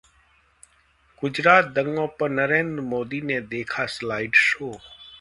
गुजरात 1.23 1.65
दंगों 1.75 2.07
पर 2.19 2.29
नरेंद्र 2.31 2.81
मोदी 2.83 3.21
ने 3.23 3.39
देखा 3.47 3.85
स्लाइड 3.97 4.35
शो 4.47 4.77